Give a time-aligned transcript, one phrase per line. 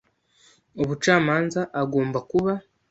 [0.81, 2.53] ubucamanza agomba kuba